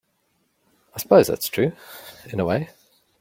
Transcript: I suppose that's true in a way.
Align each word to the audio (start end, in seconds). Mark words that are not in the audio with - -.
I 0.95 0.97
suppose 0.97 1.27
that's 1.27 1.47
true 1.47 1.73
in 2.25 2.39
a 2.39 2.45
way. 2.45 2.71